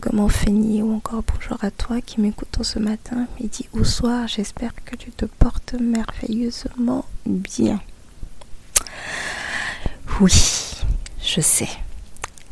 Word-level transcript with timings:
Comment 0.00 0.28
Féni 0.28 0.82
ou 0.82 0.94
encore 0.94 1.22
bonjour 1.22 1.56
à 1.64 1.70
toi 1.70 2.00
qui 2.00 2.20
m'écoute 2.20 2.58
ce 2.62 2.78
matin, 2.78 3.26
midi 3.40 3.68
ou 3.72 3.84
soir. 3.84 4.28
J'espère 4.28 4.72
que 4.84 4.96
tu 4.96 5.10
te 5.10 5.24
portes 5.24 5.74
merveilleusement 5.80 7.04
bien. 7.24 7.80
Oui, 10.20 10.32
je 11.22 11.40
sais, 11.40 11.68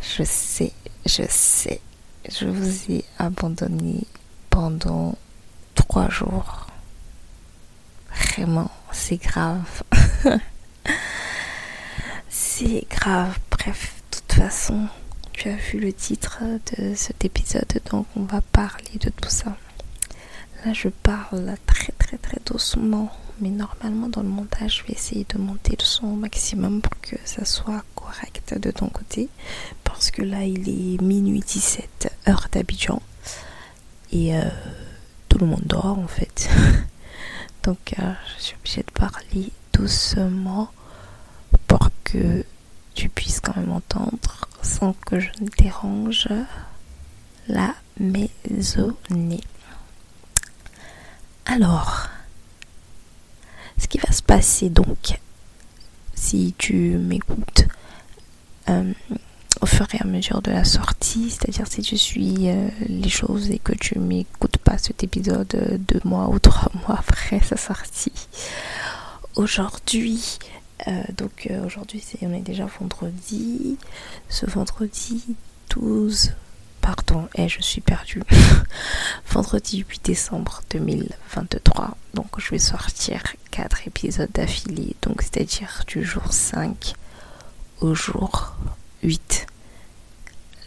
je 0.00 0.22
sais, 0.24 0.72
je 1.06 1.22
sais. 1.28 1.80
Je 2.30 2.46
vous 2.46 2.90
ai 2.90 3.04
abandonné 3.18 4.06
pendant 4.48 5.16
trois 5.74 6.08
jours. 6.08 6.66
Vraiment, 8.14 8.70
c'est 8.92 9.18
grave. 9.18 9.82
c'est 12.30 12.86
grave. 12.88 13.38
Bref, 13.50 13.94
de 14.10 14.16
toute 14.18 14.32
façon 14.32 14.88
tu 15.34 15.48
as 15.48 15.56
vu 15.56 15.80
le 15.80 15.92
titre 15.92 16.42
de 16.76 16.94
cet 16.94 17.24
épisode, 17.24 17.80
donc 17.90 18.06
on 18.16 18.22
va 18.22 18.40
parler 18.40 18.98
de 19.00 19.10
tout 19.10 19.28
ça. 19.28 19.56
Là, 20.64 20.72
je 20.72 20.88
parle 20.88 21.56
très 21.66 21.92
très 21.92 22.16
très 22.16 22.38
doucement, 22.46 23.12
mais 23.40 23.50
normalement 23.50 24.08
dans 24.08 24.22
le 24.22 24.28
montage, 24.28 24.78
je 24.78 24.86
vais 24.86 24.94
essayer 24.94 25.26
de 25.28 25.38
monter 25.38 25.76
le 25.78 25.84
son 25.84 26.06
au 26.06 26.14
maximum 26.14 26.80
pour 26.80 26.98
que 27.00 27.16
ça 27.24 27.44
soit 27.44 27.84
correct 27.96 28.58
de 28.58 28.70
ton 28.70 28.88
côté. 28.88 29.28
Parce 29.82 30.10
que 30.10 30.22
là, 30.22 30.44
il 30.44 30.68
est 30.68 31.02
minuit 31.02 31.40
17 31.40 32.12
heure 32.28 32.48
d'Abidjan 32.52 33.02
et 34.12 34.36
euh, 34.36 34.42
tout 35.28 35.38
le 35.38 35.46
monde 35.46 35.64
dort 35.66 35.98
en 35.98 36.08
fait. 36.08 36.48
donc, 37.64 37.94
euh, 37.98 38.12
je 38.38 38.42
suis 38.44 38.56
obligée 38.56 38.82
de 38.82 38.92
parler 38.92 39.50
doucement 39.72 40.70
pour 41.66 41.90
que 42.04 42.44
tu 42.94 43.08
puisses 43.08 43.40
quand 43.40 43.56
même 43.56 43.72
entendre 43.72 44.48
sans 44.64 44.94
que 45.06 45.20
je 45.20 45.30
ne 45.40 45.48
dérange 45.58 46.28
la 47.48 47.74
maisonnée. 48.00 49.42
Alors, 51.44 52.08
ce 53.78 53.86
qui 53.86 53.98
va 53.98 54.10
se 54.12 54.22
passer 54.22 54.70
donc, 54.70 55.20
si 56.14 56.54
tu 56.56 56.96
m'écoutes 56.96 57.66
euh, 58.70 58.92
au 59.60 59.66
fur 59.66 59.86
et 59.94 59.98
à 60.00 60.06
mesure 60.06 60.40
de 60.40 60.50
la 60.50 60.64
sortie, 60.64 61.30
c'est-à-dire 61.30 61.66
si 61.66 61.82
tu 61.82 61.98
suis 61.98 62.48
euh, 62.48 62.68
les 62.88 63.10
choses 63.10 63.50
et 63.50 63.58
que 63.58 63.74
tu 63.74 63.98
m'écoutes 63.98 64.56
pas 64.58 64.78
cet 64.78 65.04
épisode 65.04 65.78
deux 65.86 66.00
mois 66.04 66.28
ou 66.28 66.38
trois 66.38 66.72
mois 66.88 66.98
après 66.98 67.40
sa 67.40 67.56
sortie, 67.56 68.12
aujourd'hui, 69.36 70.38
euh, 70.42 70.63
donc 71.16 71.48
euh, 71.50 71.64
aujourd'hui, 71.64 72.02
on 72.22 72.32
est 72.32 72.40
déjà 72.40 72.66
vendredi. 72.66 73.78
Ce 74.28 74.46
vendredi 74.46 75.24
12, 75.70 76.32
pardon, 76.80 77.28
et 77.34 77.44
eh, 77.44 77.48
je 77.48 77.62
suis 77.62 77.80
perdue. 77.80 78.22
vendredi 79.30 79.84
8 79.88 80.04
décembre 80.04 80.62
2023. 80.70 81.96
Donc 82.14 82.38
je 82.38 82.50
vais 82.50 82.58
sortir 82.58 83.22
4 83.50 83.88
épisodes 83.88 84.30
d'affilée. 84.32 84.94
Donc 85.02 85.22
c'est-à-dire 85.22 85.84
du 85.86 86.04
jour 86.04 86.32
5 86.32 86.94
au 87.80 87.94
jour 87.94 88.54
8 89.02 89.46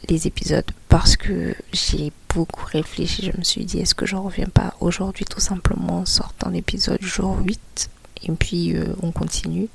les 0.10 0.28
épisodes 0.28 0.70
parce 0.90 1.18
que 1.18 1.56
j'ai 1.74 2.12
beaucoup 2.34 2.66
réfléchi. 2.66 3.30
Je 3.32 3.38
me 3.38 3.44
suis 3.44 3.66
dit, 3.66 3.80
est-ce 3.80 3.96
que 3.96 4.06
j'en 4.06 4.24
reviens 4.24 4.48
pas 4.48 4.74
aujourd'hui 4.80 5.26
tout 5.26 5.40
simplement 5.40 6.00
en 6.00 6.06
sortant 6.06 6.50
l'épisode 6.50 7.02
jour 7.02 7.38
8 7.40 7.90
et 8.24 8.32
puis 8.32 8.76
euh, 8.76 8.86
on 9.02 9.12
continue. 9.12 9.68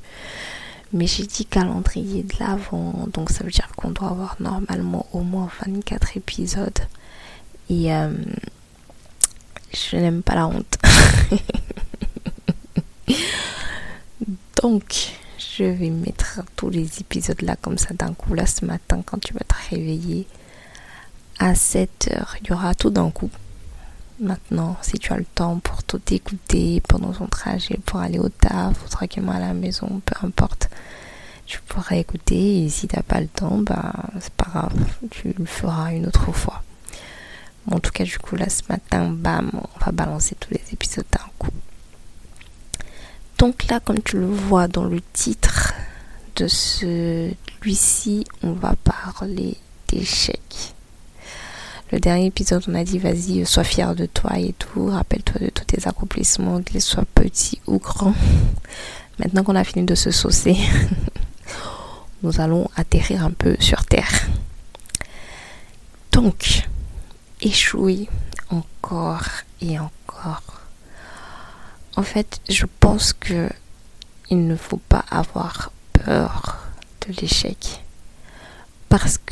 Mais 0.93 1.07
j'ai 1.07 1.25
dit 1.25 1.47
calendrier 1.47 2.23
de 2.23 2.35
l'avant, 2.39 3.07
donc 3.13 3.31
ça 3.31 3.45
veut 3.45 3.51
dire 3.51 3.69
qu'on 3.77 3.91
doit 3.91 4.09
avoir 4.09 4.37
normalement 4.41 5.07
au 5.13 5.21
moins 5.21 5.49
24 5.67 6.19
épisodes. 6.19 6.79
Et 7.71 7.95
euh, 7.95 8.13
je 9.73 9.97
n'aime 9.97 10.23
pas 10.23 10.35
la 10.35 10.49
honte. 10.49 10.79
donc, 14.63 15.13
je 15.39 15.65
vais 15.65 15.89
mettre 15.89 16.41
tous 16.57 16.69
les 16.69 17.01
épisodes 17.01 17.41
là 17.41 17.57
comme 17.57 17.79
ça 17.79 17.95
d'un 17.95 18.13
coup. 18.13 18.35
Là, 18.35 18.45
ce 18.47 18.67
matin, 18.67 19.03
quand 19.05 19.19
tu 19.19 19.33
vas 19.33 19.41
te 19.41 19.55
réveiller 19.71 20.27
à 21.39 21.55
7 21.55 22.11
heures, 22.13 22.37
il 22.43 22.49
y 22.49 22.53
aura 22.53 22.75
tout 22.75 22.91
d'un 22.91 23.11
coup 23.11 23.31
maintenant, 24.23 24.77
si 24.83 24.99
tu 24.99 25.13
as 25.13 25.17
le 25.17 25.25
temps 25.25 25.59
pour 25.59 25.83
tout 25.83 26.01
écouter 26.11 26.81
pendant 26.89 27.13
ton 27.13 27.27
trajet, 27.27 27.79
pour 27.85 28.01
aller 28.01 28.19
au 28.19 28.29
taf 28.29 28.85
ou 28.85 28.89
tranquillement 28.89 29.33
à 29.33 29.41
la 29.41 29.53
maison, 29.53 30.01
peu 30.05 30.15
importe, 30.27 30.71
tu 31.47 31.61
pourras 31.63 31.97
écouter. 31.97 32.65
Et 32.65 32.69
si 32.69 32.89
tu 32.89 32.97
n'as 32.97 33.03
pas 33.03 33.21
le 33.21 33.29
temps, 33.29 33.59
bah, 33.59 33.93
c'est 34.21 34.33
pas 34.33 34.47
grave, 34.49 34.75
tu 35.11 35.35
le 35.37 35.45
feras 35.45 35.93
une 35.93 36.07
autre 36.07 36.33
fois. 36.33 36.63
en 37.71 37.79
tout 37.81 37.91
cas, 37.91 38.05
du 38.05 38.19
coup, 38.19 38.37
là, 38.37 38.49
ce 38.49 38.63
matin, 38.69 39.11
bam, 39.11 39.51
on 39.55 39.85
va 39.85 39.93
balancer 39.93 40.37
tous 40.37 40.51
les 40.53 40.63
épisodes 40.73 41.07
d'un 41.13 41.31
coup. 41.39 41.51
Donc 43.39 43.69
là, 43.69 43.81
comme 43.81 44.01
tu 44.03 44.19
le 44.19 44.27
vois 44.27 44.69
dans 44.69 44.85
le 44.85 45.01
titre 45.13 45.75
de 46.37 46.47
celui-ci, 46.47 48.25
on 48.43 48.53
va 48.53 48.75
parler 48.85 49.57
d'échecs. 49.89 50.75
Le 51.93 52.01
dernier 52.01 52.25
épisode, 52.25 52.65
on 52.69 52.75
a 52.75 52.85
dit 52.85 52.99
vas-y, 52.99 53.45
sois 53.45 53.65
fier 53.65 53.95
de 53.95 54.07
toi 54.07 54.39
et 54.39 54.55
tout. 54.55 54.87
Rappelle-toi 54.87 55.41
de 55.43 55.51
tous 55.51 55.67
tes 55.67 55.87
accomplissements, 55.87 56.63
qu'ils 56.63 56.81
soient 56.81 57.05
petits 57.15 57.61
ou 57.67 57.79
grands. 57.79 58.15
Maintenant 59.19 59.45
qu'on 59.45 59.57
a 59.57 59.63
fini 59.63 59.85
de 59.85 59.95
se 59.95 60.11
saucer, 60.11 60.57
nous 62.23 62.41
allons 62.41 62.71
atterrir 62.77 63.23
un 63.23 63.31
peu 63.31 63.57
sur 63.61 63.85
Terre. 63.85 64.27
Donc, 66.13 66.67
échouer 67.43 68.09
encore 68.49 69.29
et 69.61 69.79
encore. 69.79 70.63
En 71.97 72.03
fait, 72.03 72.41
je 72.49 72.65
pense 72.81 73.13
que 73.13 73.51
il 74.31 74.47
ne 74.47 74.57
faut 74.57 74.81
pas 74.89 75.05
avoir 75.11 75.73
peur 75.93 76.57
de 77.07 77.13
l'échec. 77.21 77.83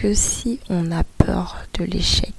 Si 0.03 0.59
on 0.71 0.93
a 0.93 1.05
peur 1.05 1.59
de 1.75 1.85
l'échec, 1.85 2.35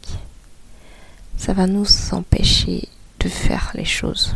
ça 1.37 1.53
va 1.53 1.67
nous 1.67 1.85
empêcher 2.11 2.89
de 3.19 3.29
faire 3.29 3.71
les 3.75 3.85
choses. 3.85 4.35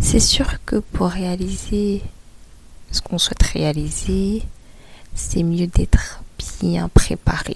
C'est 0.00 0.18
sûr 0.18 0.56
que 0.66 0.76
pour 0.76 1.08
réaliser 1.10 2.02
ce 2.90 3.00
qu'on 3.00 3.16
souhaite 3.16 3.44
réaliser, 3.44 4.42
c'est 5.14 5.44
mieux 5.44 5.68
d'être 5.68 6.24
bien 6.60 6.88
préparé. 6.88 7.54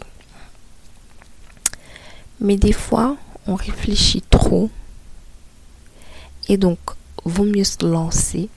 Mais 2.41 2.56
des 2.56 2.73
fois, 2.73 3.17
on 3.49 3.56
réfléchit 3.56 4.23
trop 4.23 4.70
Et 6.49 6.56
donc, 6.56 6.79
vaut 7.25 7.44
mieux 7.44 7.64
se 7.64 7.85
lancer 7.85 8.49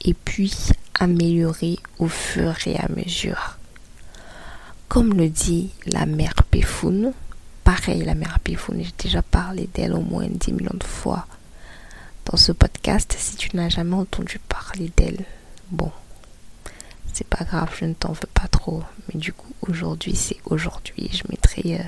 et 0.00 0.14
puis 0.14 0.54
améliorer 0.98 1.78
au 1.98 2.08
fur 2.08 2.56
et 2.66 2.76
à 2.78 2.88
mesure. 2.88 3.57
Comme 4.88 5.14
le 5.14 5.28
dit 5.28 5.70
la 5.86 6.06
mère 6.06 6.42
Péfoun, 6.50 7.12
pareil, 7.62 8.02
la 8.04 8.14
mère 8.14 8.40
Péfoun, 8.40 8.82
j'ai 8.82 8.94
déjà 8.98 9.22
parlé 9.22 9.68
d'elle 9.74 9.92
au 9.92 10.00
moins 10.00 10.26
10 10.26 10.52
millions 10.52 10.70
de 10.74 10.84
fois 10.84 11.26
dans 12.24 12.38
ce 12.38 12.52
podcast. 12.52 13.14
Si 13.18 13.36
tu 13.36 13.54
n'as 13.54 13.68
jamais 13.68 13.96
entendu 13.96 14.38
parler 14.48 14.90
d'elle, 14.96 15.24
bon, 15.70 15.92
c'est 17.12 17.26
pas 17.26 17.44
grave, 17.44 17.70
je 17.78 17.84
ne 17.84 17.92
t'en 17.92 18.12
veux 18.12 18.28
pas 18.32 18.48
trop. 18.48 18.82
Mais 19.08 19.20
du 19.20 19.32
coup, 19.32 19.52
aujourd'hui, 19.68 20.16
c'est 20.16 20.38
aujourd'hui. 20.46 21.10
Je 21.12 21.24
mettrai 21.28 21.80
euh, 21.80 21.84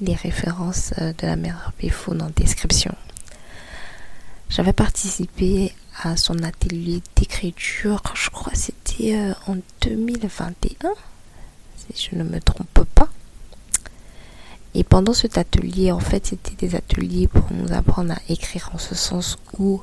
les 0.00 0.14
références 0.14 0.92
euh, 0.98 1.12
de 1.14 1.26
la 1.26 1.36
mère 1.36 1.72
Péfoun 1.78 2.20
en 2.20 2.30
description. 2.36 2.94
J'avais 4.50 4.72
participé 4.74 5.74
à 6.02 6.16
son 6.16 6.42
atelier 6.42 7.00
d'écriture, 7.16 8.02
je 8.14 8.28
crois 8.28 8.52
c'était 8.54 9.16
euh, 9.16 9.32
en 9.46 9.56
2021, 9.80 10.90
si 11.76 12.08
je 12.10 12.16
ne 12.16 12.24
me 12.24 12.40
trompe 12.40 12.84
pas. 12.94 13.08
Et 14.74 14.82
pendant 14.82 15.12
cet 15.12 15.38
atelier, 15.38 15.92
en 15.92 16.00
fait, 16.00 16.26
c'était 16.26 16.66
des 16.66 16.74
ateliers 16.74 17.28
pour 17.28 17.44
nous 17.52 17.72
apprendre 17.72 18.12
à 18.12 18.18
écrire 18.28 18.70
en 18.74 18.78
ce 18.78 18.94
sens 18.94 19.38
où 19.58 19.80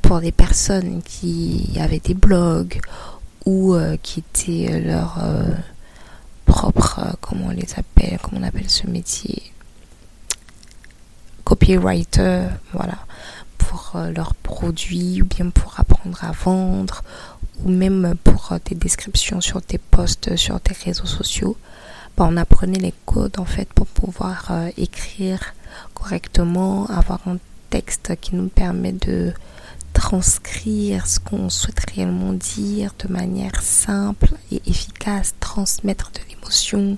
pour 0.00 0.20
des 0.20 0.32
personnes 0.32 1.00
qui 1.02 1.76
avaient 1.78 2.00
des 2.00 2.14
blogs 2.14 2.80
ou 3.46 3.74
euh, 3.74 3.96
qui 4.02 4.20
étaient 4.20 4.80
leur 4.80 5.18
euh, 5.22 5.44
propre, 6.44 7.16
comment 7.20 7.46
on 7.46 7.50
les 7.50 7.68
appelle, 7.76 8.18
comment 8.20 8.40
on 8.40 8.44
appelle 8.44 8.68
ce 8.68 8.86
métier, 8.88 9.52
copywriter, 11.44 12.48
voilà 12.72 12.98
pour 13.58 13.92
euh, 13.94 14.10
leurs 14.10 14.34
produits 14.34 15.22
ou 15.22 15.24
bien 15.24 15.50
pour 15.50 15.78
apprendre 15.78 15.91
à 16.20 16.32
vendre 16.32 17.02
ou 17.64 17.70
même 17.70 18.14
pour 18.24 18.52
tes 18.64 18.74
euh, 18.74 18.78
descriptions 18.78 19.40
sur 19.40 19.62
tes 19.62 19.78
posts 19.78 20.36
sur 20.36 20.60
tes 20.60 20.74
réseaux 20.74 21.06
sociaux. 21.06 21.56
Bah, 22.16 22.26
on 22.28 22.36
apprenait 22.36 22.78
les 22.78 22.94
codes 23.06 23.38
en 23.38 23.44
fait 23.44 23.68
pour 23.72 23.86
pouvoir 23.86 24.48
euh, 24.50 24.70
écrire 24.76 25.54
correctement, 25.94 26.86
avoir 26.86 27.20
un 27.26 27.38
texte 27.70 28.16
qui 28.20 28.34
nous 28.34 28.48
permet 28.48 28.92
de 28.92 29.32
transcrire 29.92 31.06
ce 31.06 31.20
qu'on 31.20 31.48
souhaite 31.48 31.90
réellement 31.94 32.32
dire 32.32 32.94
de 32.98 33.12
manière 33.12 33.60
simple 33.62 34.32
et 34.50 34.60
efficace, 34.66 35.34
transmettre 35.40 36.10
de 36.12 36.20
l'émotion, 36.30 36.96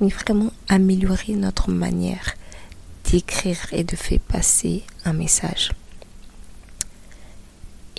mais 0.00 0.08
vraiment 0.08 0.50
améliorer 0.68 1.34
notre 1.34 1.70
manière 1.70 2.34
d'écrire 3.10 3.58
et 3.72 3.84
de 3.84 3.96
faire 3.96 4.20
passer 4.20 4.84
un 5.04 5.12
message. 5.12 5.72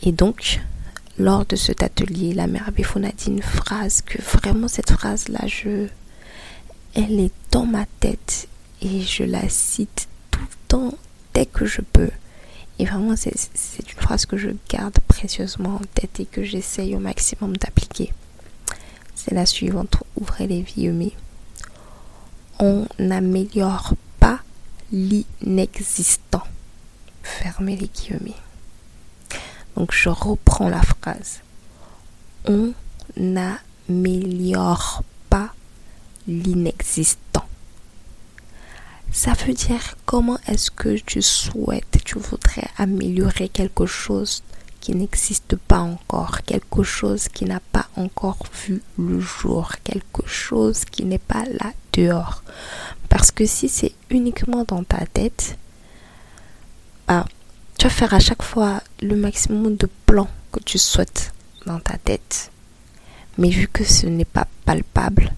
Et 0.06 0.12
donc, 0.12 0.62
lors 1.18 1.48
de 1.48 1.56
cet 1.56 1.82
atelier, 1.82 2.34
la 2.34 2.46
mère 2.46 2.72
Béfoun 2.72 3.06
a 3.06 3.12
dit 3.12 3.30
une 3.30 3.42
phrase 3.42 4.02
que 4.04 4.22
vraiment 4.22 4.68
cette 4.68 4.92
phrase-là, 4.92 5.48
je, 5.48 5.88
elle 6.94 7.20
est 7.20 7.34
dans 7.50 7.66
ma 7.66 7.86
tête 8.00 8.48
et 8.84 9.02
je 9.02 9.24
la 9.24 9.50
cite 9.50 10.08
tout 10.30 10.42
le 10.42 10.68
temps 10.68 10.94
dès 11.34 11.48
que 11.48 11.66
je 11.66 11.82
peux. 11.82 12.12
Et 12.78 12.86
vraiment, 12.86 13.16
c'est 13.16 13.32
une 13.32 14.02
phrase 14.02 14.28
que 14.28 14.38
je 14.38 14.50
garde 14.70 15.00
précieusement 15.08 15.76
en 15.76 15.86
tête 15.96 16.20
et 16.20 16.26
que 16.26 16.44
j'essaye 16.44 16.96
au 16.96 17.00
maximum 17.00 17.58
d'appliquer. 17.58 18.14
C'est 19.16 19.34
la 19.34 19.48
suivante. 19.48 19.96
Ouvrez 20.18 20.46
les 20.46 20.62
guillemets. 20.62 21.14
On 22.60 22.86
n'améliore 23.00 23.96
pas 24.20 24.40
l'inexistant. 24.92 26.44
Fermez 27.24 27.76
les 27.76 27.88
guillemets. 27.88 28.36
Donc 29.76 29.92
je 29.92 30.10
reprends 30.10 30.70
la 30.70 30.82
phrase. 30.82 31.42
On 32.46 32.74
n'améliore 33.18 35.04
pas 35.30 35.50
l'inexistant. 36.28 37.46
Ça 39.12 39.34
veut 39.34 39.54
dire 39.54 39.96
comment 40.06 40.38
est-ce 40.48 40.72
que 40.72 40.98
tu 40.98 41.22
souhaites, 41.22 42.04
tu 42.04 42.20
voudrais 42.20 42.68
améliorer 42.78 43.50
quelque 43.50 43.86
chose 43.86 44.44
qui 44.82 44.94
n'existe 44.94 45.56
pas 45.56 45.80
encore, 45.80 46.42
quelque 46.44 46.84
chose 46.84 47.28
qui 47.30 47.46
n'a 47.46 47.60
pas 47.60 47.88
encore 47.96 48.46
vu 48.68 48.84
le 49.00 49.20
jour, 49.20 49.72
quelque 49.84 50.28
chose 50.28 50.86
qui 50.86 51.06
n'est 51.06 51.18
pas 51.18 51.44
là 51.46 51.72
dehors. 51.94 52.44
Parce 53.10 53.32
que 53.32 53.46
si 53.46 53.70
c'est 53.70 53.94
uniquement 54.10 54.64
dans 54.68 54.84
ta 54.84 55.06
tête, 55.08 55.58
bah, 57.08 57.26
tu 57.78 57.88
vas 57.88 57.94
faire 57.94 58.14
à 58.14 58.20
chaque 58.20 58.44
fois 58.44 58.82
le 59.02 59.16
maximum 59.16 59.76
de 59.76 59.90
plans 60.06 60.30
que 60.52 60.60
tu 60.60 60.78
souhaites 60.78 61.34
dans 61.66 61.80
ta 61.80 61.98
tête. 61.98 62.52
Mais 63.38 63.50
vu 63.50 63.68
que 63.68 63.84
ce 63.84 64.08
n'est 64.08 64.26
pas 64.26 64.48
palpable, 64.66 65.34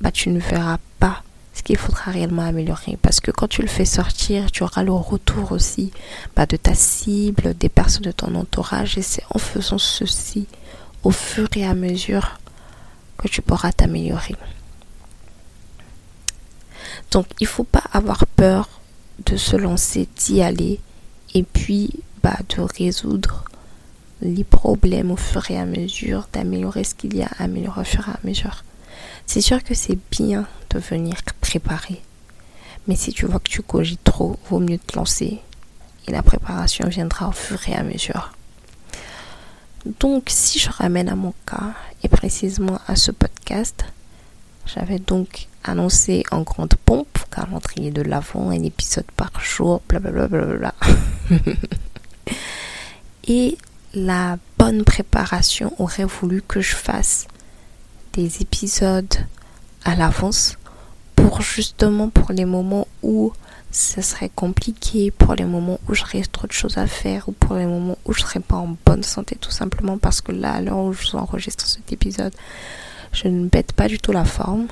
bah, 0.00 0.12
tu 0.12 0.28
ne 0.28 0.38
verras 0.38 0.78
pas 0.98 1.22
ce 1.52 1.62
qu'il 1.62 1.76
faudra 1.76 2.12
réellement 2.12 2.42
améliorer. 2.42 2.96
Parce 3.02 3.20
que 3.20 3.30
quand 3.30 3.48
tu 3.48 3.62
le 3.62 3.68
fais 3.68 3.84
sortir, 3.84 4.52
tu 4.52 4.62
auras 4.62 4.82
le 4.82 4.92
retour 4.92 5.52
aussi 5.52 5.90
bah, 6.36 6.46
de 6.46 6.56
ta 6.56 6.74
cible, 6.74 7.54
des 7.54 7.68
personnes 7.68 8.02
de 8.02 8.12
ton 8.12 8.34
entourage. 8.36 8.96
Et 8.96 9.02
c'est 9.02 9.24
en 9.34 9.38
faisant 9.38 9.78
ceci 9.78 10.46
au 11.02 11.10
fur 11.10 11.48
et 11.56 11.66
à 11.66 11.74
mesure 11.74 12.38
que 13.18 13.28
tu 13.28 13.42
pourras 13.42 13.72
t'améliorer. 13.72 14.36
Donc 17.10 17.26
il 17.40 17.44
ne 17.44 17.48
faut 17.48 17.64
pas 17.64 17.84
avoir 17.92 18.26
peur 18.26 18.68
de 19.26 19.36
se 19.36 19.56
lancer, 19.56 20.08
d'y 20.16 20.40
aller 20.40 20.80
et 21.34 21.42
puis 21.42 21.90
bah, 22.22 22.36
de 22.48 22.60
résoudre 22.62 23.44
les 24.22 24.44
problèmes 24.44 25.10
au 25.10 25.16
fur 25.16 25.50
et 25.50 25.58
à 25.58 25.64
mesure, 25.64 26.28
d'améliorer 26.32 26.84
ce 26.84 26.94
qu'il 26.94 27.16
y 27.16 27.22
a 27.22 27.30
améliorer 27.38 27.80
au 27.80 27.84
fur 27.84 28.08
et 28.08 28.12
à 28.12 28.20
mesure. 28.24 28.64
C'est 29.26 29.40
sûr 29.40 29.62
que 29.62 29.74
c'est 29.74 29.98
bien 30.10 30.46
de 30.70 30.78
venir 30.78 31.16
préparer, 31.40 32.02
mais 32.86 32.96
si 32.96 33.12
tu 33.12 33.26
vois 33.26 33.40
que 33.40 33.48
tu 33.48 33.62
cogites 33.62 34.04
trop, 34.04 34.38
vaut 34.48 34.58
mieux 34.58 34.78
te 34.78 34.96
lancer 34.96 35.40
et 36.06 36.12
la 36.12 36.22
préparation 36.22 36.88
viendra 36.88 37.28
au 37.28 37.32
fur 37.32 37.58
et 37.68 37.74
à 37.74 37.82
mesure. 37.82 38.32
Donc, 40.00 40.24
si 40.28 40.58
je 40.58 40.70
ramène 40.70 41.08
à 41.08 41.14
mon 41.14 41.32
cas 41.46 41.72
et 42.02 42.08
précisément 42.08 42.78
à 42.86 42.96
ce 42.96 43.10
podcast, 43.12 43.84
j'avais 44.66 44.98
donc 44.98 45.48
annoncé 45.64 46.24
en 46.30 46.42
grande 46.42 46.74
pompe, 46.84 47.18
calendrier 47.30 47.90
de 47.90 48.02
l'avant, 48.02 48.50
un 48.50 48.62
épisode 48.62 49.10
par 49.16 49.32
jour, 49.40 49.80
blablabla. 49.88 50.28
Bla 50.28 50.44
bla 50.46 50.56
bla 50.56 50.74
Et 53.28 53.58
la 53.94 54.38
bonne 54.58 54.84
préparation 54.84 55.72
aurait 55.78 56.04
voulu 56.04 56.42
que 56.42 56.60
je 56.60 56.74
fasse 56.74 57.26
des 58.12 58.42
épisodes 58.42 59.14
à 59.84 59.94
l'avance 59.94 60.56
pour 61.16 61.42
justement 61.42 62.08
pour 62.08 62.32
les 62.32 62.44
moments 62.44 62.86
où 63.02 63.32
ça 63.70 64.02
serait 64.02 64.30
compliqué, 64.34 65.10
pour 65.10 65.34
les 65.34 65.44
moments 65.44 65.78
où 65.88 65.94
j'aurais 65.94 66.22
trop 66.22 66.46
de 66.46 66.52
choses 66.52 66.76
à 66.78 66.86
faire 66.86 67.28
ou 67.28 67.32
pour 67.32 67.54
les 67.54 67.66
moments 67.66 67.98
où 68.04 68.12
je 68.12 68.20
serais 68.22 68.40
pas 68.40 68.56
en 68.56 68.76
bonne 68.84 69.04
santé 69.04 69.36
tout 69.40 69.50
simplement 69.50 69.96
parce 69.98 70.20
que 70.20 70.32
là 70.32 70.54
à 70.54 70.60
l'heure 70.60 70.78
où 70.78 70.92
je 70.92 71.16
enregistre 71.16 71.66
cet 71.66 71.92
épisode 71.92 72.34
je 73.12 73.28
ne 73.28 73.48
bête 73.48 73.72
pas 73.72 73.88
du 73.88 73.98
tout 73.98 74.12
la 74.12 74.24
forme. 74.24 74.68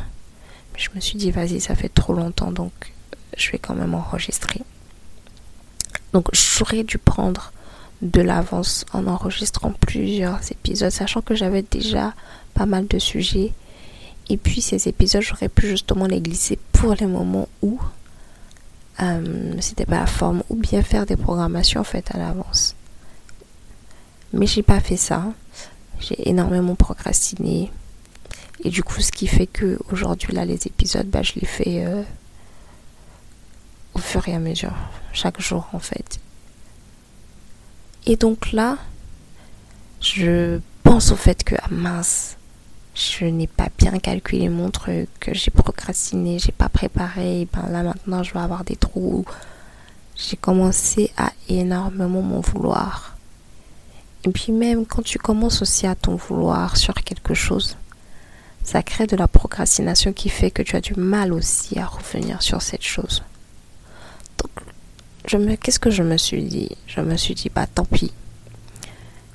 Je 0.76 0.88
me 0.94 1.00
suis 1.00 1.18
dit 1.18 1.30
vas-y 1.30 1.60
ça 1.60 1.74
fait 1.74 1.88
trop 1.88 2.12
longtemps 2.12 2.52
donc 2.52 2.72
je 3.36 3.50
vais 3.52 3.58
quand 3.58 3.74
même 3.74 3.94
enregistrer 3.94 4.62
donc 6.12 6.28
j'aurais 6.32 6.84
dû 6.84 6.98
prendre 6.98 7.52
de 8.02 8.20
l'avance 8.20 8.84
en 8.92 9.06
enregistrant 9.06 9.72
plusieurs 9.72 10.40
épisodes, 10.50 10.90
sachant 10.90 11.20
que 11.20 11.34
j'avais 11.34 11.62
déjà 11.62 12.14
pas 12.54 12.66
mal 12.66 12.86
de 12.86 12.98
sujets. 12.98 13.52
Et 14.28 14.36
puis 14.36 14.60
ces 14.60 14.88
épisodes, 14.88 15.22
j'aurais 15.22 15.48
pu 15.48 15.68
justement 15.68 16.06
les 16.06 16.20
glisser 16.20 16.58
pour 16.72 16.94
les 16.94 17.06
moments 17.06 17.48
où 17.62 17.80
euh, 19.00 19.54
c'était 19.60 19.86
pas 19.86 20.00
la 20.00 20.06
forme, 20.06 20.42
ou 20.48 20.56
bien 20.56 20.82
faire 20.82 21.06
des 21.06 21.16
programmations 21.16 21.84
faites 21.84 22.14
à 22.14 22.18
l'avance. 22.18 22.74
Mais 24.32 24.46
j'ai 24.46 24.62
pas 24.62 24.80
fait 24.80 24.96
ça. 24.96 25.24
J'ai 26.00 26.28
énormément 26.28 26.74
procrastiné. 26.74 27.70
Et 28.64 28.70
du 28.70 28.82
coup, 28.82 29.00
ce 29.00 29.12
qui 29.12 29.26
fait 29.26 29.46
que 29.46 29.78
aujourd'hui, 29.92 30.32
là, 30.32 30.44
les 30.44 30.66
épisodes, 30.66 31.06
bah, 31.06 31.22
je 31.22 31.34
les 31.36 31.46
fais 31.46 31.84
euh, 31.86 32.02
au 33.98 34.00
fur 34.00 34.28
et 34.28 34.34
à 34.34 34.38
mesure, 34.38 34.74
chaque 35.12 35.40
jour 35.40 35.68
en 35.72 35.80
fait. 35.80 36.20
Et 38.06 38.16
donc 38.16 38.52
là, 38.52 38.78
je 40.00 40.60
pense 40.84 41.10
au 41.10 41.16
fait 41.16 41.42
que, 41.44 41.56
ah 41.60 41.68
mince, 41.70 42.36
je 42.94 43.24
n'ai 43.24 43.48
pas 43.48 43.68
bien 43.76 43.98
calculé 43.98 44.48
mon 44.48 44.70
truc, 44.70 45.08
que 45.20 45.34
j'ai 45.34 45.50
procrastiné, 45.50 46.38
j'ai 46.38 46.52
pas 46.52 46.68
préparé, 46.68 47.42
et 47.42 47.48
ben 47.52 47.68
là 47.70 47.82
maintenant 47.82 48.22
je 48.22 48.32
vais 48.32 48.40
avoir 48.40 48.64
des 48.64 48.76
trous. 48.76 49.24
J'ai 50.16 50.36
commencé 50.36 51.12
à 51.16 51.30
énormément 51.48 52.22
m'en 52.22 52.40
vouloir. 52.40 53.16
Et 54.24 54.30
puis 54.30 54.52
même 54.52 54.84
quand 54.84 55.02
tu 55.02 55.18
commences 55.18 55.62
aussi 55.62 55.86
à 55.86 55.94
t'en 55.94 56.16
vouloir 56.16 56.76
sur 56.76 56.94
quelque 56.94 57.34
chose, 57.34 57.76
ça 58.64 58.82
crée 58.82 59.06
de 59.06 59.16
la 59.16 59.28
procrastination 59.28 60.12
qui 60.12 60.28
fait 60.28 60.50
que 60.50 60.62
tu 60.62 60.76
as 60.76 60.80
du 60.80 60.94
mal 60.94 61.32
aussi 61.32 61.78
à 61.78 61.86
revenir 61.86 62.42
sur 62.42 62.62
cette 62.62 62.82
chose 62.82 63.22
qu'est-ce 65.60 65.78
que 65.78 65.90
je 65.90 66.02
me 66.02 66.16
suis 66.16 66.42
dit? 66.42 66.70
Je 66.86 67.00
me 67.00 67.16
suis 67.16 67.34
dit, 67.34 67.50
bah 67.54 67.66
tant 67.66 67.84
pis. 67.84 68.12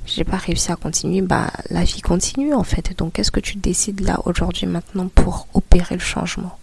J'ai 0.06 0.24
pas 0.24 0.38
réussi 0.38 0.72
à 0.72 0.76
continuer, 0.76 1.22
bah 1.22 1.52
la 1.70 1.84
vie 1.84 2.02
continue 2.02 2.54
en 2.54 2.64
fait. 2.64 2.98
Donc 2.98 3.14
qu'est-ce 3.14 3.32
que 3.32 3.40
tu 3.40 3.58
décides 3.58 4.02
là 4.02 4.20
aujourd'hui 4.26 4.68
maintenant 4.68 5.08
pour 5.08 5.48
opérer 5.54 5.96
le 5.96 6.02
changement? 6.02 6.58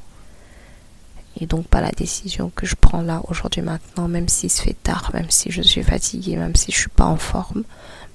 Et 1.40 1.46
donc 1.46 1.66
pas 1.66 1.80
la 1.80 1.92
décision 1.92 2.50
que 2.54 2.66
je 2.66 2.74
prends 2.74 3.00
là 3.00 3.22
aujourd'hui 3.28 3.62
maintenant, 3.62 4.08
même 4.08 4.28
s'il 4.28 4.50
se 4.50 4.62
fait 4.62 4.76
tard, 4.82 5.10
même 5.14 5.30
si 5.30 5.50
je 5.50 5.62
suis 5.62 5.82
fatiguée, 5.82 6.36
même 6.36 6.54
si 6.54 6.70
je 6.70 6.76
suis 6.76 6.90
pas 6.90 7.06
en 7.06 7.16
forme, 7.16 7.62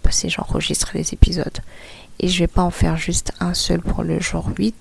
parce 0.04 0.22
que 0.22 0.30
j'enregistre 0.30 0.92
les 0.94 1.14
épisodes. 1.14 1.60
Et 2.20 2.28
je 2.28 2.40
vais 2.40 2.48
pas 2.48 2.62
en 2.62 2.72
faire 2.72 2.98
juste 2.98 3.32
un 3.40 3.54
seul 3.54 3.82
pour 3.82 4.04
le 4.04 4.20
jour 4.20 4.50
8. 4.58 4.76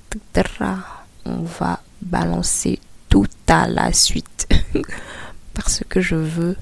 On 1.25 1.43
va 1.43 1.81
balancer 2.03 2.81
tout 3.09 3.27
à 3.49 3.67
la 3.67 3.93
suite. 3.93 4.47
parce 5.55 5.83
que 5.89 6.01
je 6.01 6.17
veux 6.17 6.57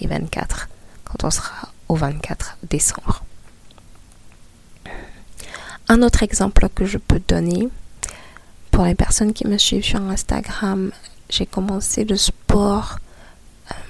les 0.00 0.06
24 0.06 0.68
quand 1.04 1.24
on 1.24 1.30
sera 1.30 1.72
au 1.88 1.96
24 1.96 2.58
décembre. 2.68 3.24
Un 5.88 6.02
autre 6.02 6.22
exemple 6.22 6.68
que 6.74 6.84
je 6.84 6.98
peux 6.98 7.20
donner 7.28 7.68
pour 8.70 8.84
les 8.84 8.94
personnes 8.94 9.32
qui 9.32 9.46
me 9.46 9.56
suivent 9.56 9.84
sur 9.84 10.00
Instagram, 10.02 10.90
j'ai 11.30 11.46
commencé 11.46 12.04
le 12.04 12.16
sport 12.16 12.98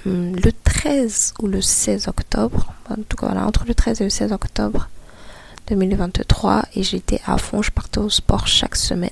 euh, 0.06 0.32
le 0.34 0.52
13 0.52 1.34
ou 1.40 1.48
le 1.48 1.60
16 1.60 2.08
octobre, 2.08 2.72
en 2.88 2.96
tout 2.96 3.16
cas 3.16 3.28
entre 3.28 3.64
le 3.66 3.74
13 3.74 4.00
et 4.00 4.04
le 4.04 4.10
16 4.10 4.32
octobre 4.32 4.88
2023 5.68 6.66
et 6.74 6.82
j'étais 6.82 7.20
à 7.26 7.38
fond, 7.38 7.62
je 7.62 7.70
partais 7.70 7.98
au 7.98 8.08
sport 8.08 8.46
chaque 8.46 8.76
semaine. 8.76 9.10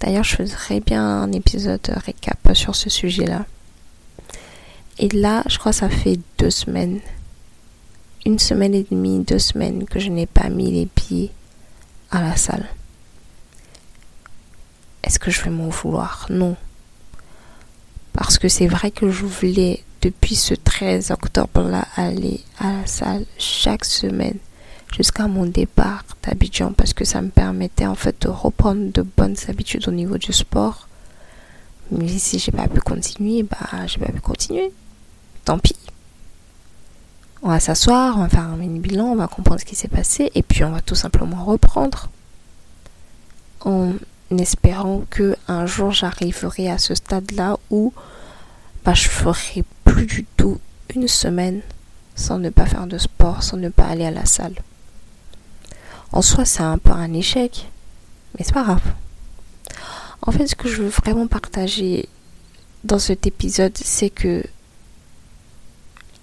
D'ailleurs, 0.00 0.24
je 0.24 0.44
ferai 0.44 0.80
bien 0.80 1.02
un 1.02 1.32
épisode 1.32 1.88
récap 2.04 2.38
sur 2.54 2.74
ce 2.74 2.90
sujet-là. 2.90 3.46
Et 4.98 5.08
là, 5.08 5.42
je 5.48 5.58
crois 5.58 5.72
que 5.72 5.78
ça 5.78 5.88
fait 5.88 6.20
deux 6.38 6.50
semaines, 6.50 7.00
une 8.24 8.38
semaine 8.38 8.74
et 8.74 8.86
demie, 8.88 9.24
deux 9.24 9.38
semaines 9.38 9.84
que 9.86 9.98
je 9.98 10.08
n'ai 10.08 10.26
pas 10.26 10.48
mis 10.48 10.70
les 10.70 10.86
pieds 10.86 11.32
à 12.10 12.20
la 12.20 12.36
salle. 12.36 12.68
Est-ce 15.02 15.18
que 15.18 15.30
je 15.30 15.42
vais 15.42 15.50
m'en 15.50 15.68
vouloir? 15.68 16.26
Non. 16.30 16.56
Parce 18.12 18.38
que 18.38 18.48
c'est 18.48 18.68
vrai 18.68 18.90
que 18.90 19.10
je 19.10 19.24
voulais, 19.24 19.82
depuis 20.00 20.36
ce 20.36 20.54
13 20.54 21.10
octobre-là, 21.10 21.86
aller 21.96 22.40
à 22.58 22.72
la 22.72 22.86
salle 22.86 23.26
chaque 23.36 23.84
semaine 23.84 24.38
jusqu'à 24.96 25.26
mon 25.26 25.44
départ 25.44 26.04
d'Abidjan 26.22 26.72
parce 26.72 26.94
que 26.94 27.04
ça 27.04 27.20
me 27.20 27.30
permettait 27.30 27.86
en 27.86 27.96
fait 27.96 28.22
de 28.22 28.28
reprendre 28.28 28.92
de 28.92 29.02
bonnes 29.02 29.36
habitudes 29.48 29.88
au 29.88 29.90
niveau 29.90 30.18
du 30.18 30.32
sport. 30.32 30.88
Mais 31.90 32.08
si 32.18 32.38
j'ai 32.38 32.52
pas 32.52 32.68
pu 32.68 32.80
continuer, 32.80 33.42
bah 33.42 33.86
j'ai 33.86 33.98
pas 33.98 34.12
pu 34.12 34.20
continuer 34.20 34.72
tant 35.44 35.58
pis. 35.58 35.76
On 37.42 37.48
va 37.48 37.60
s'asseoir, 37.60 38.16
on 38.16 38.22
va 38.22 38.28
faire 38.28 38.44
un 38.44 38.56
mini 38.56 38.80
bilan, 38.80 39.06
on 39.06 39.16
va 39.16 39.28
comprendre 39.28 39.60
ce 39.60 39.66
qui 39.66 39.76
s'est 39.76 39.88
passé 39.88 40.30
et 40.34 40.42
puis 40.42 40.64
on 40.64 40.70
va 40.70 40.80
tout 40.80 40.94
simplement 40.94 41.44
reprendre 41.44 42.08
en 43.60 43.92
espérant 44.30 45.02
que 45.10 45.36
un 45.48 45.66
jour 45.66 45.90
j'arriverai 45.90 46.70
à 46.70 46.78
ce 46.78 46.94
stade-là 46.94 47.58
où 47.70 47.92
bah, 48.84 48.94
je 48.94 49.08
ferai 49.08 49.64
plus 49.84 50.06
du 50.06 50.24
tout 50.36 50.58
une 50.94 51.08
semaine 51.08 51.60
sans 52.14 52.38
ne 52.38 52.50
pas 52.50 52.66
faire 52.66 52.86
de 52.86 52.98
sport, 52.98 53.42
sans 53.42 53.56
ne 53.56 53.68
pas 53.68 53.86
aller 53.86 54.06
à 54.06 54.10
la 54.10 54.24
salle. 54.24 54.54
En 56.12 56.22
soi, 56.22 56.44
c'est 56.44 56.62
un 56.62 56.78
peu 56.78 56.92
un 56.92 57.12
échec, 57.12 57.68
mais 58.38 58.44
c'est 58.44 58.54
pas 58.54 58.62
grave. 58.62 58.82
En 60.26 60.32
fait, 60.32 60.46
ce 60.46 60.54
que 60.54 60.68
je 60.68 60.82
veux 60.82 60.88
vraiment 60.88 61.26
partager 61.26 62.08
dans 62.82 62.98
cet 62.98 63.26
épisode, 63.26 63.76
c'est 63.76 64.08
que 64.08 64.42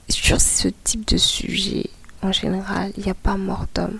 sur 0.09 0.41
ce 0.41 0.69
type 0.83 1.07
de 1.07 1.17
sujet, 1.17 1.89
en 2.23 2.31
général, 2.31 2.91
il 2.97 3.03
n'y 3.03 3.11
a 3.11 3.15
pas 3.15 3.37
mort 3.37 3.67
d'homme. 3.75 3.99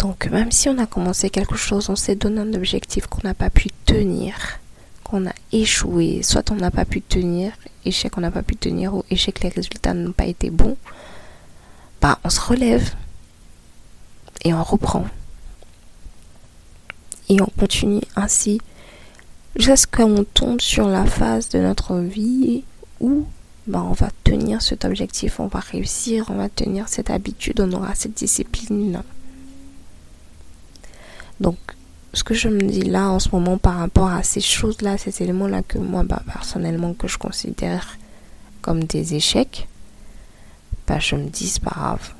Donc, 0.00 0.26
même 0.26 0.50
si 0.50 0.68
on 0.68 0.78
a 0.78 0.86
commencé 0.86 1.30
quelque 1.30 1.56
chose, 1.56 1.88
on 1.90 1.96
s'est 1.96 2.16
donné 2.16 2.40
un 2.40 2.54
objectif 2.54 3.06
qu'on 3.06 3.22
n'a 3.22 3.34
pas 3.34 3.50
pu 3.50 3.68
tenir, 3.86 4.58
qu'on 5.04 5.26
a 5.26 5.32
échoué, 5.52 6.22
soit 6.24 6.50
on 6.50 6.56
n'a 6.56 6.72
pas 6.72 6.84
pu 6.84 7.00
tenir, 7.00 7.52
échec 7.84 8.16
on 8.18 8.20
n'a 8.20 8.32
pas 8.32 8.42
pu 8.42 8.56
tenir, 8.56 8.94
ou 8.94 9.04
échec 9.10 9.40
les 9.40 9.48
résultats 9.48 9.94
n'ont 9.94 10.12
pas 10.12 10.26
été 10.26 10.50
bons, 10.50 10.76
bah 12.00 12.18
on 12.24 12.30
se 12.30 12.40
relève 12.40 12.94
et 14.44 14.52
on 14.52 14.62
reprend. 14.62 15.06
Et 17.28 17.40
on 17.40 17.46
continue 17.58 18.02
ainsi 18.16 18.60
jusqu'à 19.58 19.76
ce 19.76 19.86
qu'on 19.86 20.24
tombe 20.24 20.60
sur 20.60 20.88
la 20.88 21.04
phase 21.04 21.48
de 21.48 21.58
notre 21.58 21.98
vie 21.98 22.62
où 23.00 23.26
bah, 23.66 23.84
on 23.84 23.92
va 23.92 24.08
tenir 24.24 24.62
cet 24.62 24.84
objectif, 24.84 25.40
on 25.40 25.48
va 25.48 25.60
réussir, 25.60 26.26
on 26.30 26.36
va 26.36 26.48
tenir 26.48 26.88
cette 26.88 27.10
habitude, 27.10 27.60
on 27.60 27.72
aura 27.72 27.94
cette 27.94 28.14
discipline. 28.14 29.02
Donc, 31.40 31.58
ce 32.14 32.24
que 32.24 32.34
je 32.34 32.48
me 32.48 32.60
dis 32.60 32.84
là 32.84 33.10
en 33.10 33.18
ce 33.18 33.28
moment 33.32 33.58
par 33.58 33.76
rapport 33.76 34.08
à 34.08 34.22
ces 34.22 34.40
choses-là, 34.40 34.96
ces 34.96 35.22
éléments-là 35.22 35.62
que 35.62 35.78
moi, 35.78 36.02
bah, 36.04 36.22
personnellement, 36.32 36.94
que 36.94 37.08
je 37.08 37.18
considère 37.18 37.98
comme 38.62 38.84
des 38.84 39.14
échecs, 39.14 39.68
bah, 40.86 40.98
je 40.98 41.16
me 41.16 41.28
dis, 41.28 41.48
c'est 41.48 41.62
pas 41.62 41.74
grave. 41.74 42.12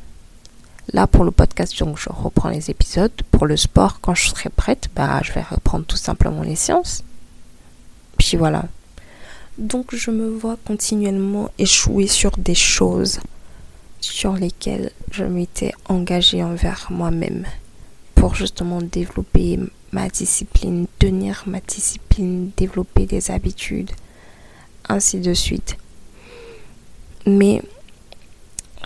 Là, 0.93 1.07
pour 1.07 1.25
le 1.25 1.31
podcast, 1.31 1.79
donc, 1.79 1.99
je 1.99 2.11
reprends 2.11 2.51
les 2.51 2.71
épisodes. 2.71 3.13
Pour 3.31 3.47
le 3.47 3.57
sport, 3.57 4.01
quand 4.01 4.15
je 4.15 4.29
serai 4.29 4.51
prête, 4.51 4.89
bah, 4.95 5.21
je 5.23 5.33
vais 5.33 5.43
reprendre 5.43 5.87
tout 5.87 5.97
simplement 5.97 6.43
les 6.43 6.57
séances. 6.57 7.03
Voilà. 8.37 8.67
Donc 9.57 9.95
je 9.95 10.11
me 10.11 10.29
vois 10.29 10.57
continuellement 10.65 11.51
échouer 11.59 12.07
sur 12.07 12.31
des 12.37 12.55
choses 12.55 13.21
sur 14.01 14.35
lesquelles 14.35 14.93
je 15.11 15.25
m'étais 15.25 15.73
engagée 15.89 16.43
envers 16.43 16.87
moi-même 16.91 17.45
pour 18.15 18.35
justement 18.35 18.81
développer 18.81 19.59
ma 19.93 20.09
discipline, 20.09 20.87
tenir 20.99 21.43
ma 21.47 21.61
discipline, 21.61 22.51
développer 22.57 23.07
des 23.07 23.31
habitudes, 23.31 23.91
ainsi 24.89 25.19
de 25.19 25.35
suite. 25.35 25.77
Mais 27.27 27.63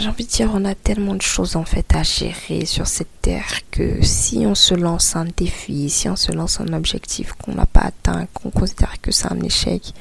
j'ai 0.02 0.08
envie 0.08 0.24
de 0.24 0.30
dire, 0.30 0.50
on 0.52 0.64
a 0.64 0.74
tellement 0.74 1.14
de 1.14 1.22
choses 1.22 1.54
en 1.54 1.64
fait 1.64 1.94
à 1.94 2.02
gérer 2.02 2.66
sur 2.66 2.88
cette 2.88 3.22
terre 3.22 3.60
que 3.70 4.02
si 4.02 4.38
on 4.38 4.56
se 4.56 4.74
lance 4.74 5.14
un 5.14 5.26
défi, 5.36 5.88
si 5.90 6.08
on 6.08 6.16
se 6.16 6.32
lance 6.32 6.60
un 6.60 6.72
objectif 6.72 7.34
qu'on 7.34 7.54
n'a 7.54 7.66
pas 7.66 7.82
atteint, 7.82 8.26
qu'on 8.34 8.50
considère 8.50 9.00
que 9.00 9.12
c'est 9.12 9.30
un 9.32 9.40
échec, 9.40 9.94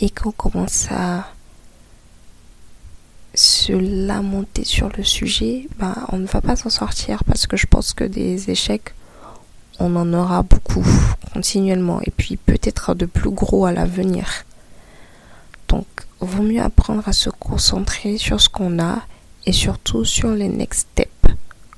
et 0.00 0.10
qu'on 0.10 0.32
commence 0.32 0.88
à 0.90 1.28
se 3.34 3.72
lamenter 3.72 4.64
sur 4.64 4.88
le 4.96 5.04
sujet, 5.04 5.68
ben, 5.78 5.94
on 6.10 6.18
ne 6.18 6.26
va 6.26 6.40
pas 6.40 6.56
s'en 6.56 6.70
sortir 6.70 7.22
parce 7.22 7.46
que 7.46 7.56
je 7.56 7.66
pense 7.66 7.92
que 7.92 8.02
des 8.02 8.50
échecs, 8.50 8.94
on 9.78 9.94
en 9.94 10.12
aura 10.12 10.42
beaucoup 10.42 10.84
continuellement 11.32 12.00
et 12.02 12.10
puis 12.10 12.36
peut-être 12.36 12.94
de 12.94 13.06
plus 13.06 13.30
gros 13.30 13.64
à 13.64 13.70
l'avenir. 13.70 14.44
Donc, 15.68 15.86
vaut 16.18 16.42
mieux 16.42 16.60
apprendre 16.60 17.06
à 17.06 17.12
se 17.12 17.30
concentrer 17.30 18.18
sur 18.18 18.40
ce 18.40 18.48
qu'on 18.48 18.80
a 18.80 19.04
et 19.46 19.52
surtout 19.52 20.04
sur 20.04 20.30
les 20.30 20.48
next 20.48 20.88
steps. 20.92 21.10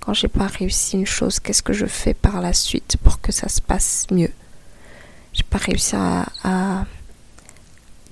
Quand 0.01 0.15
j'ai 0.15 0.29
pas 0.29 0.47
réussi 0.47 0.97
une 0.97 1.07
chose, 1.07 1.39
qu'est-ce 1.39 1.63
que 1.63 1.73
je 1.73 1.87
fais 1.87 2.15
par 2.15 2.41
la 2.41 2.53
suite 2.53 2.97
pour 3.03 3.21
que 3.21 3.31
ça 3.33 3.49
se 3.49 3.61
passe 3.61 4.07
mieux? 4.11 4.33
J'ai 5.33 5.45
pas 5.45 5.59
réussi 5.59 5.95
à 5.97 6.87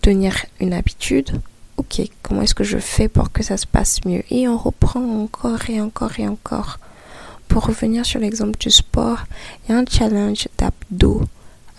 tenir 0.00 0.34
une 0.60 0.72
habitude, 0.72 1.40
ok, 1.76 2.02
comment 2.22 2.42
est-ce 2.42 2.54
que 2.54 2.64
je 2.64 2.78
fais 2.78 3.08
pour 3.08 3.32
que 3.32 3.42
ça 3.42 3.56
se 3.56 3.66
passe 3.66 4.04
mieux? 4.04 4.22
Et 4.30 4.46
on 4.48 4.56
reprend 4.56 5.00
encore 5.00 5.68
et 5.68 5.80
encore 5.80 6.18
et 6.18 6.28
encore. 6.28 6.78
Pour 7.48 7.66
revenir 7.66 8.06
sur 8.06 8.20
l'exemple 8.20 8.58
du 8.58 8.70
sport, 8.70 9.24
il 9.64 9.72
y 9.72 9.74
a 9.74 9.78
un 9.78 9.84
challenge 9.84 10.46
d'abdos 10.56 11.22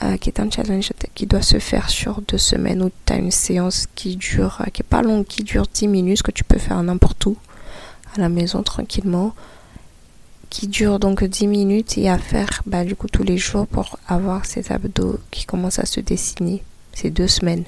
euh, 0.03 0.17
qui 0.17 0.29
est 0.29 0.39
un 0.39 0.49
challenge 0.49 0.91
qui 1.15 1.27
doit 1.27 1.43
se 1.43 1.59
faire 1.59 1.89
sur 1.89 2.21
deux 2.21 2.39
semaines 2.39 2.81
où 2.81 2.91
tu 3.05 3.13
as 3.13 3.17
une 3.17 3.31
séance 3.31 3.87
qui 3.95 4.15
dure, 4.15 4.57
euh, 4.61 4.69
qui 4.71 4.81
est 4.81 4.89
pas 4.89 5.01
longue, 5.01 5.25
qui 5.25 5.43
dure 5.43 5.65
10 5.71 5.87
minutes, 5.87 6.23
que 6.23 6.31
tu 6.31 6.43
peux 6.43 6.57
faire 6.57 6.81
n'importe 6.83 7.25
où, 7.27 7.37
à 8.15 8.19
la 8.19 8.29
maison 8.29 8.63
tranquillement, 8.63 9.33
qui 10.49 10.67
dure 10.67 10.99
donc 10.99 11.23
10 11.23 11.47
minutes 11.47 11.97
et 11.97 12.09
à 12.09 12.17
faire 12.17 12.61
bah, 12.65 12.83
du 12.83 12.95
coup 12.95 13.07
tous 13.07 13.23
les 13.23 13.37
jours 13.37 13.67
pour 13.67 13.97
avoir 14.07 14.45
ces 14.45 14.71
abdos 14.71 15.19
qui 15.31 15.45
commencent 15.45 15.79
à 15.79 15.85
se 15.85 16.01
dessiner. 16.01 16.63
C'est 16.93 17.09
deux 17.09 17.27
semaines. 17.27 17.63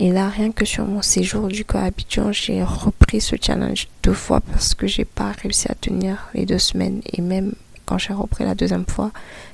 Et 0.00 0.12
là, 0.12 0.28
rien 0.28 0.50
que 0.50 0.64
sur 0.64 0.84
mon 0.86 1.02
séjour 1.02 1.48
du 1.48 1.64
cohabitant, 1.64 2.32
j'ai 2.32 2.62
repris 2.64 3.20
ce 3.20 3.36
challenge 3.40 3.88
deux 4.02 4.12
fois 4.12 4.40
parce 4.40 4.74
que 4.74 4.86
j'ai 4.86 5.04
pas 5.04 5.32
réussi 5.42 5.70
à 5.70 5.74
tenir 5.74 6.28
les 6.34 6.46
deux 6.46 6.58
semaines. 6.58 7.00
Et 7.12 7.20
même 7.20 7.54
quand 7.86 7.98
j'ai 7.98 8.12
repris 8.12 8.44
la 8.44 8.54
deuxième 8.54 8.86
fois, 8.86 9.12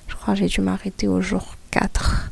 je 0.09 0.15
crois 0.15 0.35
que 0.35 0.41
j'ai 0.41 0.47
dû 0.47 0.61
m'arrêter 0.61 1.09
au 1.09 1.21
jour 1.21 1.57
4. 1.73 2.31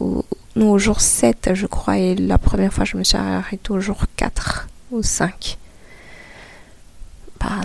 Ou, 0.00 0.24
non, 0.56 0.72
au 0.72 0.78
jour 0.78 1.00
7, 1.00 1.50
je 1.54 1.66
crois. 1.66 1.98
Et 1.98 2.16
la 2.16 2.38
première 2.38 2.72
fois, 2.72 2.84
je 2.84 2.96
me 2.96 3.04
suis 3.04 3.16
arrêtée 3.16 3.70
au 3.70 3.80
jour 3.80 3.98
4 4.16 4.68
ou 4.90 5.02
5. 5.02 5.58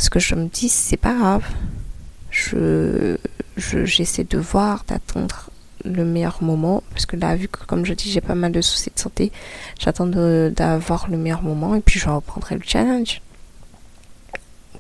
Parce 0.02 0.10
que 0.10 0.20
je 0.20 0.34
me 0.34 0.48
dis, 0.48 0.68
c'est 0.68 0.98
pas 0.98 1.14
grave. 1.14 1.46
Je, 2.32 3.18
j'essaie 3.56 4.24
de 4.24 4.40
voir, 4.40 4.84
d'attendre 4.88 5.52
le 5.86 6.04
meilleur 6.04 6.42
moment. 6.42 6.82
Parce 6.90 7.06
que 7.06 7.16
là, 7.16 7.36
vu 7.36 7.48
que, 7.48 7.64
comme 7.68 7.86
je 7.86 7.94
dis, 7.94 8.10
j'ai 8.10 8.20
pas 8.20 8.34
mal 8.34 8.52
de 8.52 8.62
soucis 8.62 8.90
de 8.90 9.00
santé, 9.00 9.32
j'attends 9.80 10.08
d'avoir 10.08 11.08
le 11.08 11.18
meilleur 11.18 11.44
moment 11.44 11.76
et 11.76 11.82
puis 11.82 12.00
je 12.00 12.10
reprendrai 12.10 12.56
le 12.56 12.64
challenge. 12.66 13.22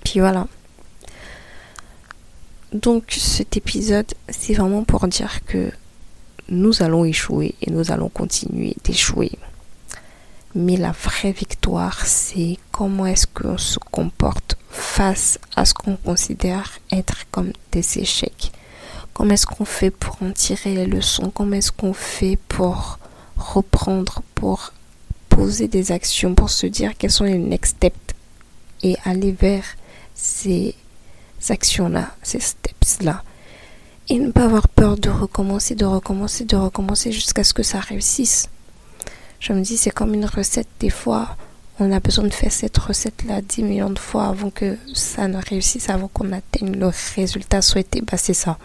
Puis 0.04 0.22
voilà. 0.22 0.48
Donc 2.74 3.04
cet 3.16 3.56
épisode, 3.56 4.12
c'est 4.28 4.56
vraiment 4.56 4.84
pour 4.84 5.08
dire 5.08 5.46
que 5.46 5.70
nous 6.50 6.82
allons 6.82 7.06
échouer 7.06 7.54
et 7.62 7.70
nous 7.70 7.92
allons 7.92 8.10
continuer 8.10 8.76
d'échouer. 8.84 9.34
Mais 10.56 10.78
la 10.78 10.94
vraie 10.94 11.32
victoire, 11.32 12.08
c'est 12.08 12.58
comment 12.72 13.06
est-ce 13.06 13.28
qu'on 13.28 13.60
se 13.60 13.78
comporte 13.78 14.58
face 14.82 15.40
à 15.56 15.64
ce 15.64 15.74
qu'on 15.74 15.96
considère 15.96 16.80
être 16.92 17.26
comme 17.32 17.54
des 17.72 18.00
échecs. 18.00 18.52
Comment 19.14 19.34
est-ce 19.36 19.46
qu'on 19.46 19.66
fait 19.66 19.92
pour 19.92 20.18
en 20.22 20.32
tirer 20.32 20.74
les 20.74 20.88
leçons? 20.88 21.32
Comment 21.34 21.56
est-ce 21.56 21.72
qu'on 21.72 21.94
fait 21.94 22.38
pour 22.48 22.98
reprendre, 23.38 24.22
pour 24.36 24.74
poser 25.30 25.68
des 25.68 25.92
actions, 25.92 26.34
pour 26.34 26.50
se 26.50 26.66
dire 26.66 26.92
quels 26.98 27.12
sont 27.12 27.26
les 27.26 27.38
next 27.38 27.78
steps 27.78 28.16
et 28.84 28.98
aller 29.06 29.32
vers 29.32 29.64
ces 30.16 30.76
actions-là, 31.48 32.16
ces 32.24 32.40
steps-là? 32.40 33.24
Et 34.10 34.20
ne 34.20 34.32
pas 34.32 34.46
avoir 34.46 34.68
peur 34.68 34.98
de 34.98 35.10
recommencer, 35.10 35.76
de 35.76 35.86
recommencer, 35.86 36.44
de 36.44 36.56
recommencer 36.56 37.12
jusqu'à 37.12 37.44
ce 37.44 37.54
que 37.54 37.64
ça 37.64 37.80
réussisse. 37.80 38.50
Je 39.40 39.54
me 39.54 39.62
dis, 39.62 39.78
c'est 39.78 39.92
comme 39.92 40.14
une 40.14 40.26
recette. 40.26 40.68
Des 40.80 40.90
fois, 40.90 41.38
on 41.80 41.92
a 41.92 42.00
besoin 42.00 42.26
de 42.26 42.34
faire 42.34 42.52
cette 42.52 42.78
recette-là 42.78 43.42
10 43.42 43.64
millions 43.64 43.90
de 43.90 44.00
fois 44.00 44.26
avant 44.26 44.50
que 44.50 44.78
ça 44.94 45.28
ne 45.28 45.38
réussisse, 45.38 45.90
avant 45.90 46.08
qu'on 46.08 46.32
atteigne 46.32 46.76
le 46.76 46.92
résultat 47.16 47.62
souhaité. 47.62 48.02
Bah, 48.02 48.18
c'est 48.18 48.34
ça. 48.34 48.58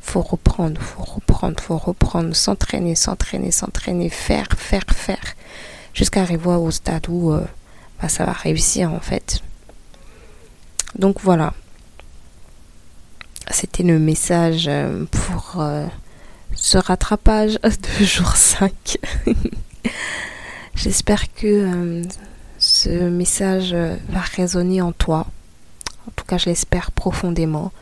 Faut 0.00 0.22
reprendre, 0.22 0.80
faut 0.80 1.04
reprendre, 1.04 1.60
faut 1.60 1.76
reprendre, 1.76 2.34
s'entraîner, 2.34 2.94
s'entraîner, 2.94 3.50
s'entraîner, 3.50 4.08
faire, 4.08 4.48
faire, 4.56 4.84
faire, 4.94 5.34
jusqu'à 5.92 6.22
arriver 6.22 6.48
au 6.50 6.70
stade 6.70 7.08
où 7.08 7.32
euh, 7.32 7.44
bah, 8.00 8.08
ça 8.08 8.24
va 8.24 8.32
réussir 8.32 8.92
en 8.92 9.00
fait. 9.00 9.42
Donc 10.96 11.20
voilà, 11.20 11.52
c'était 13.50 13.82
le 13.82 13.98
message 13.98 14.66
euh, 14.68 15.04
pour 15.10 15.60
euh, 15.60 15.86
ce 16.54 16.78
rattrapage 16.78 17.58
de 17.62 18.04
jour 18.04 18.34
5. 18.34 18.98
J'espère 20.74 21.32
que 21.34 22.02
ce 22.78 23.08
message 23.08 23.74
va 23.74 24.20
résonner 24.20 24.80
en 24.80 24.92
toi. 24.92 25.26
En 26.06 26.12
tout 26.14 26.24
cas, 26.24 26.38
je 26.38 26.46
l'espère 26.46 26.92
profondément. 26.92 27.72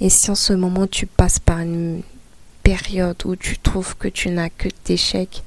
Et 0.00 0.10
si 0.10 0.30
en 0.30 0.34
ce 0.34 0.52
moment 0.52 0.86
tu 0.88 1.06
passes 1.06 1.38
par 1.38 1.60
une 1.60 2.02
période 2.64 3.22
où 3.24 3.36
tu 3.36 3.58
trouves 3.58 3.96
que 3.96 4.08
tu 4.08 4.28
n'as 4.30 4.48
que 4.48 4.68
d'échecs, 4.84 5.44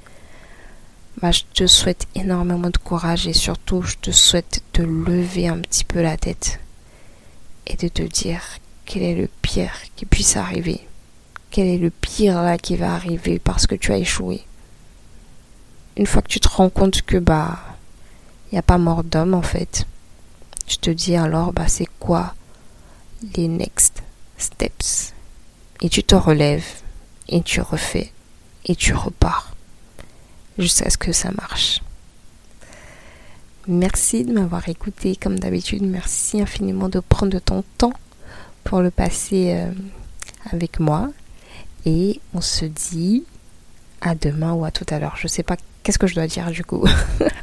bah, 1.21 1.31
je 1.31 1.41
te 1.53 1.67
souhaite 1.67 2.07
énormément 2.15 2.69
de 2.69 2.77
courage 2.77 3.27
et 3.27 3.33
surtout 3.33 3.81
je 3.81 3.95
te 3.97 4.11
souhaite 4.11 4.63
de 4.75 4.83
lever 4.83 5.47
un 5.47 5.59
petit 5.59 5.83
peu 5.83 6.01
la 6.01 6.17
tête 6.17 6.59
et 7.67 7.75
de 7.75 7.87
te 7.87 8.03
dire 8.03 8.41
quel 8.85 9.03
est 9.03 9.15
le 9.15 9.29
pire 9.41 9.73
qui 9.95 10.05
puisse 10.05 10.37
arriver 10.37 10.79
Quel 11.51 11.67
est 11.67 11.77
le 11.77 11.89
pire 11.89 12.41
là 12.41 12.57
qui 12.57 12.77
va 12.77 12.93
arriver 12.93 13.39
parce 13.39 13.67
que 13.67 13.75
tu 13.75 13.91
as 13.91 13.97
échoué 13.97 14.41
Une 15.97 16.07
fois 16.07 16.21
que 16.21 16.29
tu 16.29 16.39
te 16.39 16.47
rends 16.47 16.69
compte 16.69 17.01
que 17.01 17.17
bah 17.17 17.72
n'y 18.53 18.59
a 18.59 18.63
pas 18.63 18.77
mort 18.77 19.03
d'homme 19.03 19.33
en 19.33 19.41
fait, 19.41 19.85
je 20.67 20.77
te 20.77 20.89
dis 20.89 21.15
alors 21.15 21.53
bah 21.53 21.67
c'est 21.67 21.89
quoi 21.99 22.35
les 23.35 23.47
next 23.47 24.03
steps? 24.37 25.13
Et 25.81 25.89
tu 25.89 26.03
te 26.03 26.15
relèves 26.15 26.81
et 27.27 27.41
tu 27.41 27.61
refais 27.61 28.11
et 28.65 28.75
tu 28.75 28.93
repars 28.93 29.53
jusqu'à 30.57 30.89
ce 30.89 30.97
que 30.97 31.11
ça 31.11 31.31
marche. 31.31 31.81
Merci 33.67 34.25
de 34.25 34.33
m'avoir 34.33 34.67
écouté 34.67 35.15
comme 35.15 35.39
d'habitude. 35.39 35.83
Merci 35.83 36.41
infiniment 36.41 36.89
de 36.89 36.99
prendre 36.99 37.39
ton 37.39 37.63
temps 37.77 37.93
pour 38.63 38.81
le 38.81 38.91
passer 38.91 39.53
euh, 39.53 39.71
avec 40.51 40.79
moi. 40.79 41.09
Et 41.85 42.19
on 42.33 42.41
se 42.41 42.65
dit 42.65 43.23
à 44.01 44.15
demain 44.15 44.53
ou 44.53 44.65
à 44.65 44.71
tout 44.71 44.85
à 44.89 44.99
l'heure. 44.99 45.15
Je 45.17 45.27
sais 45.27 45.43
pas 45.43 45.55
qu'est-ce 45.81 45.99
que 45.99 46.07
je 46.07 46.15
dois 46.15 46.27
dire 46.27 46.51
du 46.51 46.63
coup. 46.63 46.85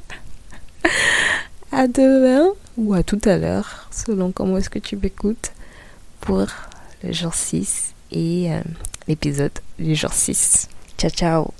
à 1.72 1.86
demain 1.86 2.48
ou 2.76 2.94
à 2.94 3.02
tout 3.02 3.20
à 3.24 3.36
l'heure, 3.36 3.88
selon 3.90 4.32
comment 4.32 4.56
est-ce 4.56 4.70
que 4.70 4.78
tu 4.78 4.96
m'écoutes 4.96 5.52
pour 6.20 6.46
le 7.02 7.12
jour 7.12 7.34
6 7.34 7.94
et 8.12 8.52
euh, 8.52 8.60
l'épisode 9.08 9.52
du 9.78 9.94
jour 9.94 10.12
6. 10.12 10.68
Ciao 10.98 11.10
ciao 11.10 11.59